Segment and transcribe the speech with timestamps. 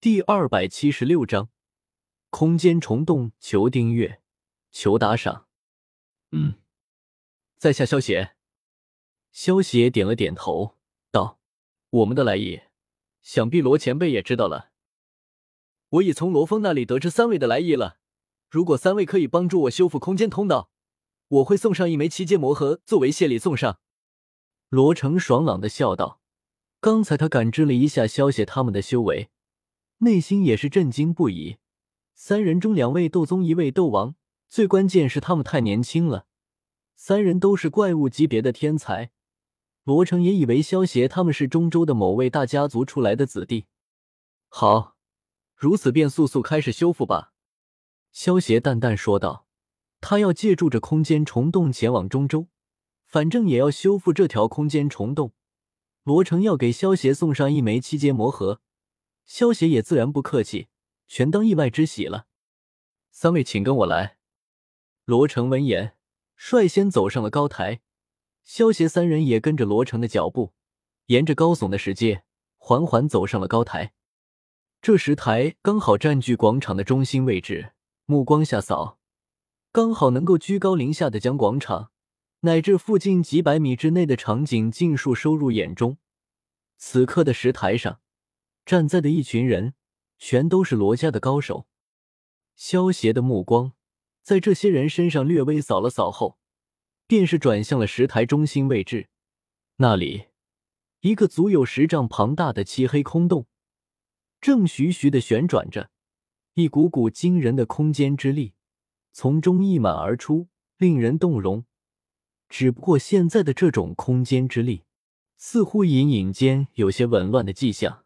[0.00, 1.48] 第二百七十六章
[2.30, 3.32] 空间虫洞。
[3.40, 4.22] 求订阅，
[4.70, 5.48] 求打赏。
[6.30, 6.54] 嗯，
[7.56, 8.36] 在下萧邪。
[9.32, 10.76] 萧邪点了点头，
[11.10, 11.40] 道
[11.90, 12.60] ：“我们的来意，
[13.22, 14.70] 想必罗前辈也知道了。
[15.88, 17.98] 我已从罗峰那里得知三位的来意了。
[18.48, 20.70] 如果三位可以帮助我修复空间通道，
[21.26, 23.80] 我会送上一枚七阶魔盒作为谢礼送上。”
[24.70, 26.20] 罗成爽朗的笑道
[26.78, 29.30] ：“刚才他感知了一下萧邪他们的修为。”
[29.98, 31.58] 内心也是震惊不已。
[32.14, 34.14] 三人中两位斗宗，一位斗王，
[34.48, 36.26] 最关键是他们太年轻了。
[36.94, 39.10] 三人都是怪物级别的天才。
[39.84, 43.66] 罗成也以为萧协他们是中州的某位大家族出来的子弟。
[44.48, 44.96] 好，
[45.54, 47.32] 如此便速速开始修复吧。
[48.12, 49.46] 萧协淡淡说道
[50.00, 52.48] ：“他要借助着空间虫洞前往中州，
[53.06, 55.32] 反正也要修复这条空间虫洞。
[56.02, 58.60] 罗成要给萧协送上一枚七阶魔核。”
[59.28, 60.68] 萧协也自然不客气，
[61.06, 62.26] 全当意外之喜了。
[63.10, 64.16] 三位，请跟我来。
[65.04, 65.94] 罗成闻言，
[66.34, 67.82] 率先走上了高台。
[68.42, 70.54] 萧协三人也跟着罗成的脚步，
[71.06, 72.24] 沿着高耸的石阶，
[72.56, 73.92] 缓缓走上了高台。
[74.80, 77.72] 这石台刚好占据广场的中心位置，
[78.06, 78.98] 目光下扫，
[79.70, 81.90] 刚好能够居高临下的将广场
[82.40, 85.98] 乃至附近几百米之内的场景尽数收入眼中。
[86.78, 88.00] 此刻的石台上。
[88.68, 89.72] 站在的一群人，
[90.18, 91.66] 全都是罗家的高手。
[92.54, 93.72] 萧邪的目光
[94.20, 96.38] 在这些人身上略微扫了扫后，
[97.06, 99.08] 便是转向了石台中心位置。
[99.76, 100.26] 那里，
[101.00, 103.46] 一个足有十丈庞大的漆黑空洞，
[104.38, 105.88] 正徐徐的旋转着，
[106.52, 108.52] 一股股惊人的空间之力
[109.12, 111.64] 从中溢满而出，令人动容。
[112.50, 114.84] 只不过现在的这种空间之力，
[115.38, 118.04] 似乎隐隐间有些紊乱的迹象。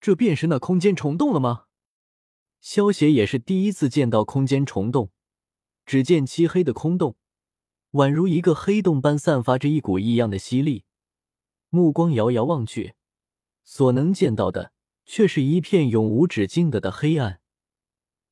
[0.00, 1.64] 这便是那空间虫洞了吗？
[2.60, 5.10] 萧协也是第一次见到空间虫洞。
[5.86, 7.16] 只见漆黑的空洞，
[7.92, 10.84] 宛如一个黑洞般，散发着一股异样的吸力。
[11.70, 12.94] 目光遥遥望去，
[13.64, 14.72] 所能见到的
[15.06, 17.40] 却是一片永无止境的的黑暗，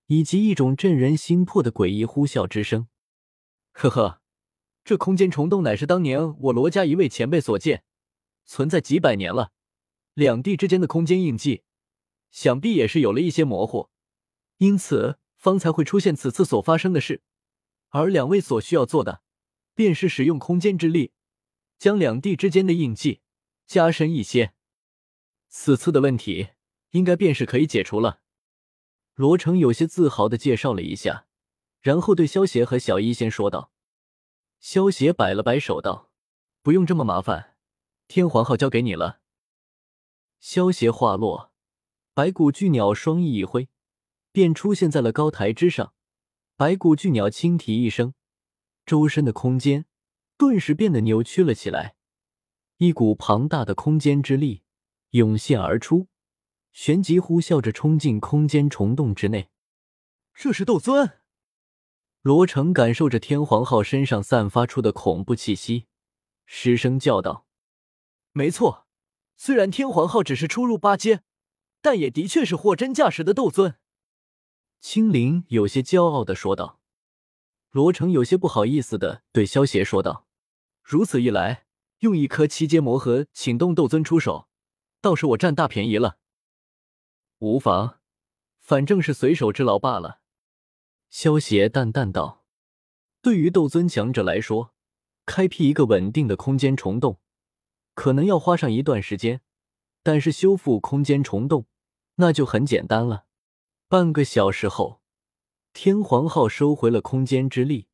[0.06, 2.88] 以及一种震人心魄的诡异呼啸之声。
[3.72, 4.21] 呵呵，
[4.84, 7.84] 这空间虫洞乃是当年我罗家一位前辈所建，
[8.44, 9.53] 存在几百年了。
[10.16, 11.62] 两地之间的空间印记，
[12.31, 13.91] 想必也是有了一些模糊，
[14.56, 17.21] 因此方才会出现此次所发生的事。
[17.91, 19.21] 而两位所需要做的，
[19.75, 21.12] 便是使用空间之力，
[21.78, 23.21] 将两地之间的印记
[23.66, 24.55] 加深一些。
[25.50, 26.49] 此次的问题，
[26.93, 28.22] 应该便是可以解除了。
[29.16, 31.26] 罗成有些自豪的介绍了一下，
[31.82, 33.71] 然后对萧协和小医仙说道
[34.60, 36.10] ：“萧协摆了摆手道，
[36.62, 37.59] 不用这么麻烦，
[38.09, 39.21] 天皇号交给你了。”
[40.38, 41.52] 萧协话落，
[42.14, 43.69] 白骨巨鸟双翼一挥，
[44.32, 45.92] 便出现在了高台之上。
[46.56, 48.14] 白骨巨鸟轻啼一声，
[48.86, 49.84] 周身的空间
[50.38, 51.96] 顿时变得扭曲了起来，
[52.78, 54.62] 一股庞大的空间之力
[55.10, 56.08] 涌现而出，
[56.72, 59.50] 旋即呼啸着冲进空间虫洞之内。
[60.32, 61.20] 这是斗尊！
[62.22, 65.86] 罗成感受着天皇号身上散发出的恐怖气息，
[66.44, 67.46] 失声叫道
[68.32, 68.84] ：“没错。”
[69.36, 71.22] 虽然天皇号只是初入八阶，
[71.80, 73.76] 但也的确是货真价实的斗尊。
[74.80, 76.80] 青灵有些骄傲的说道。
[77.70, 80.26] 罗成有些不好意思的对萧邪说道
[80.82, 81.66] ：“如此一来，
[81.98, 84.48] 用一颗七阶魔核请动斗尊出手，
[85.02, 86.16] 倒是我占大便宜了。”
[87.41, 87.98] 无妨，
[88.58, 90.20] 反正是随手之劳罢了。”
[91.10, 92.44] 萧邪淡淡道。
[93.20, 94.72] 对于斗尊强者来说，
[95.26, 97.20] 开辟一个稳定的空间虫洞。
[97.96, 99.40] 可能要花上一段时间，
[100.02, 101.64] 但是修复空间虫洞
[102.16, 103.24] 那就很简单了。
[103.88, 105.00] 半个小时后，
[105.72, 107.88] 天皇号收回了空间之力，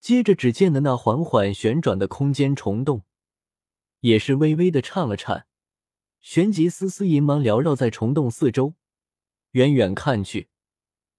[0.00, 3.02] 接着只见的那缓缓旋转的空间虫洞，
[4.00, 5.46] 也是微微的颤了颤，
[6.20, 8.74] 旋即丝丝银芒缭绕在虫洞四周，
[9.50, 10.48] 远远看去，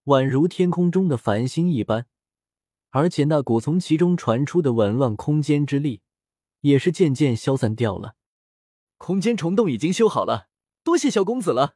[0.06, 2.06] 宛如天空中的繁星一般。
[2.92, 6.02] 而且那股从其中传出的紊乱空间之力。
[6.62, 8.16] 也是渐渐消散掉了。
[8.98, 10.50] 空间虫洞已经修好了，
[10.84, 11.76] 多谢萧公子了。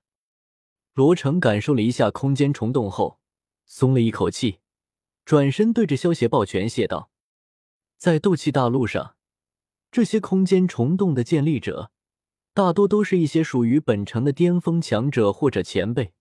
[0.93, 3.19] 罗成感受了一下空间虫洞后，
[3.65, 4.59] 松了一口气，
[5.25, 7.09] 转身对着萧邪抱拳谢道
[7.97, 9.15] ：“在斗气大陆上，
[9.89, 11.91] 这些空间虫洞的建立者，
[12.53, 16.13] 大多都是一些属于本城的巅峰强者或者前辈。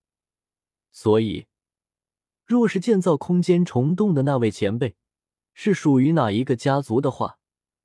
[0.92, 1.46] 所以，
[2.46, 4.94] 若是建造空间虫洞的那位前辈
[5.52, 7.38] 是属于哪一个家族的话，”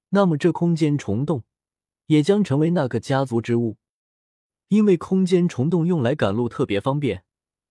[0.09, 1.43] 那么，这空间虫洞
[2.05, 3.77] 也将成为那个家族之物。
[4.69, 7.23] 因为空间虫洞用来赶路特别方便，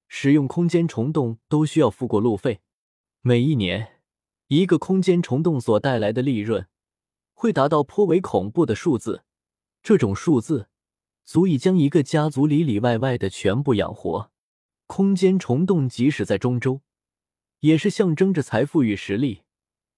[0.08, 2.60] 使用空间虫洞都需要付过路费。
[3.20, 4.00] 每一年，
[4.48, 6.68] 一个空间虫洞所带来的利润
[7.34, 9.24] 会达到颇为恐怖的数字，
[9.82, 10.68] 这种数字
[11.24, 14.30] 足以将一个家族里里外外的全部养活。
[14.86, 16.80] 空间虫洞即使在中州，
[17.60, 19.42] 也是象征着财富与实力，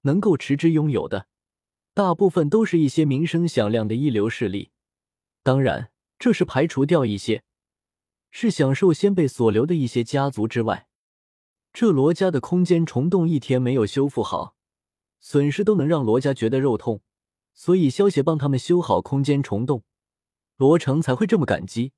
[0.03, 1.29] 能够持之拥有的，
[1.99, 4.71] 大部分都是一些名声响亮的一流势力。
[5.43, 7.43] 当然，这是排除掉一些
[8.31, 10.87] 是享受先辈所留的一些家族之外。
[11.73, 14.55] 这罗家的空间虫洞一天没有修复好，
[15.19, 17.03] 损失都能让罗家觉得肉痛，
[17.53, 19.83] 所以萧协帮他们修好空间虫洞，
[20.57, 21.91] 罗成才会这么感激。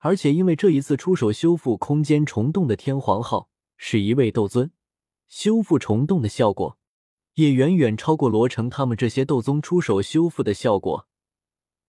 [0.00, 3.48] 而且因为这一次出手修复空间虫洞的天皇号
[3.78, 4.70] 是一位斗尊，
[5.28, 6.76] 修复虫洞的效果
[7.40, 11.08] 也远远超过罗成他们这些斗宗出手修复的效果。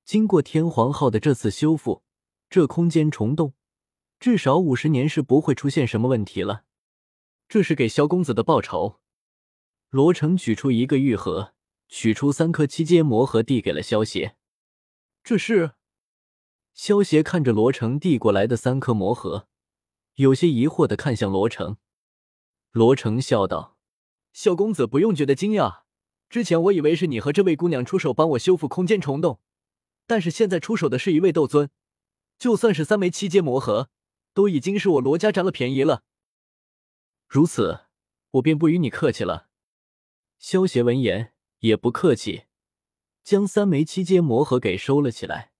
[0.05, 2.03] 经过天皇号的这次修复，
[2.49, 3.53] 这空间虫洞
[4.19, 6.63] 至少五十年是不会出现什么问题了。
[7.47, 8.99] 这是给萧公子的报酬。
[9.89, 11.53] 罗成取出一个玉盒，
[11.89, 14.37] 取出三颗七阶魔核，递给了萧协。
[15.21, 15.71] 这是。
[16.73, 19.49] 萧协看着罗成递过来的三颗魔核，
[20.15, 21.75] 有些疑惑的看向罗成。
[22.71, 23.75] 罗成笑道
[24.33, 25.81] ：“萧公子不用觉得惊讶，
[26.29, 29.39] 之前我以为是你和这位姑娘出手帮我修复空间虫洞，
[30.07, 31.69] 但是现在出手的是一位斗尊，
[32.37, 33.89] 就算是三枚七阶魔核，
[34.33, 36.03] 都已经是我罗家占了便宜了。
[37.27, 37.81] 如此，
[38.31, 39.49] 我便不与你客气了。”
[40.39, 42.45] 萧邪闻言也不客气，
[43.23, 45.51] 将三枚七阶魔核给收了起来。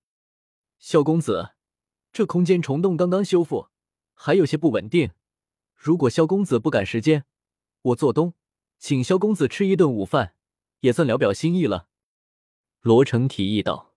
[0.80, 1.52] 萧公子，
[2.12, 3.68] 这空间虫洞刚刚修复，
[4.14, 5.12] 还有些不稳定。
[5.76, 7.26] 如果萧公子不赶时间，
[7.82, 8.34] 我做东，
[8.82, 10.34] 请萧公子吃一顿午饭，
[10.80, 11.88] 也算聊表心意了。”
[12.82, 13.94] 罗成提议道。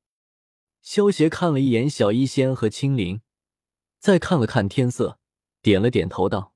[0.83, 3.23] 萧协看了一眼小医仙和青灵，
[3.99, 5.19] 再看了看天色，
[5.63, 6.53] 点了点头道：“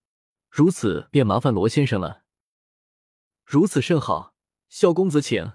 [0.51, 2.25] 如此便麻烦罗先生了。”
[3.47, 4.35] 如此甚好，
[4.69, 5.53] 萧公子请。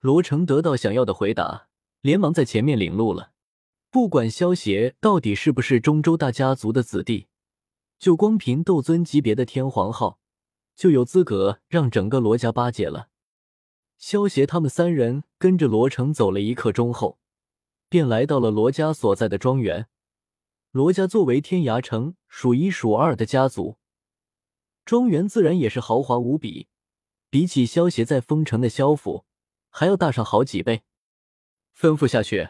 [0.00, 1.68] 罗成得到想要的回答，
[2.02, 3.32] 连忙在前面领路了。
[3.90, 7.28] 不管萧协到底是不是中州大家族的子弟，
[7.98, 10.19] 就光凭斗尊级别的天皇号，
[10.80, 13.10] 就有资格让整个罗家巴结了。
[13.98, 17.18] 萧协他们三人跟着罗成走了一刻钟后，
[17.90, 19.88] 便来到了罗家所在的庄园。
[20.70, 23.76] 罗家作为天涯城数一数二的家族，
[24.86, 26.68] 庄园自然也是豪华无比，
[27.28, 29.26] 比起萧协在丰城的萧府
[29.68, 30.84] 还要大上好几倍。
[31.78, 32.48] 吩咐下去。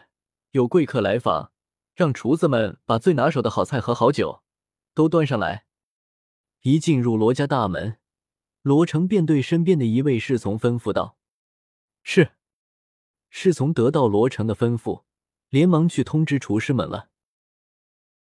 [0.51, 1.51] 有贵客来访，
[1.95, 4.41] 让厨子们把最拿手的好菜和好酒
[4.93, 5.65] 都端上来。
[6.61, 7.97] 一进入罗家大门，
[8.61, 11.17] 罗成便对身边的一位侍从吩咐道
[12.03, 12.31] ：“是。”
[13.29, 15.03] 侍从得到罗成的吩咐，
[15.49, 17.10] 连忙去通知厨师们了。